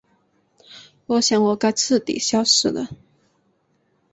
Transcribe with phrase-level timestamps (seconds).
[1.05, 2.89] 我想我该彻底消失了。